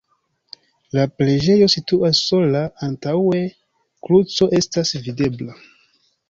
[0.97, 3.43] La preĝejo situas sola, antaŭe
[4.09, 5.61] kruco estas videbla.